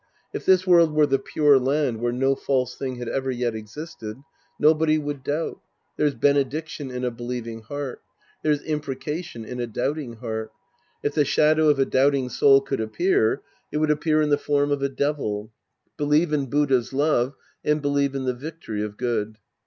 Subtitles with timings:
[0.33, 4.19] If this world were the Pure Land where no false thing had ever yet existed,
[4.57, 5.61] nobody would doubt.
[5.95, 8.01] There's benediction in a believing heart.
[8.41, 10.51] There's imprecation in a doubting heart.
[11.03, 14.71] If the shadow of a doubting soul could appear, it would appear in the form
[14.71, 15.51] of a devil.
[15.97, 19.37] Believe in Buddha's love and believe in the victory of good.